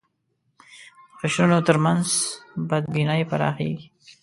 د 0.03 0.03
قشرونو 1.19 1.57
تر 1.67 1.77
منځ 1.85 2.07
بدبینۍ 2.69 3.21
پراخېږي 3.29 3.87